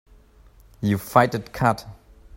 [0.81, 1.85] You fight it cut.